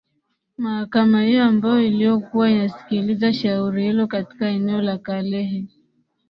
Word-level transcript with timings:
mahakama 0.57 1.23
hiyo 1.23 1.43
ambayo 1.43 1.81
iliyokuwa 1.83 2.49
inasikiliza 2.49 3.33
shauri 3.33 3.83
hilo 3.83 4.07
katika 4.07 4.47
eneo 4.49 4.81
la 4.81 4.97
kalehe 4.97 5.65